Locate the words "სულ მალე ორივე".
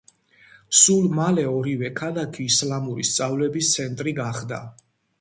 0.77-1.93